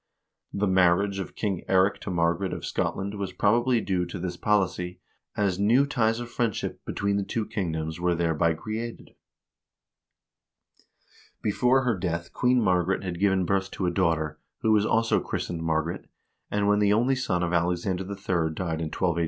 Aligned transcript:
The 0.51 0.65
marriage 0.65 1.19
of 1.19 1.35
King 1.35 1.61
Eirik 1.69 1.99
to 1.99 2.09
Mar 2.09 2.33
garet 2.35 2.53
of 2.53 2.65
Scotland 2.65 3.13
was 3.19 3.33
probably 3.33 3.79
due 3.81 4.03
to 4.07 4.17
this 4.17 4.35
policy, 4.35 4.99
as 5.37 5.59
new 5.59 5.85
ties 5.85 6.19
of 6.19 6.27
friendship 6.31 6.83
between 6.85 7.17
the 7.17 7.23
two 7.23 7.45
kingdoms 7.45 7.99
wen 7.99 8.17
thereby 8.17 8.55
created. 8.55 9.11
Before 11.43 11.83
her 11.83 11.95
death 11.95 12.33
Queen 12.33 12.59
Margaret 12.59 13.03
had 13.03 13.19
given 13.19 13.45
birth 13.45 13.69
to 13.69 13.85
a 13.85 13.91
daughter, 13.91 14.39
who 14.61 14.71
was 14.71 14.87
also 14.87 15.19
christened 15.19 15.61
Margaret, 15.61 16.09
and 16.49 16.67
when 16.67 16.79
the 16.79 16.93
only 16.93 17.13
son 17.13 17.43
of 17.43 17.53
Alexander 17.53 18.01
III. 18.03 18.55
died 18.55 18.81
in 18.81 18.89
L28 18.89 19.01
1. 19.17 19.17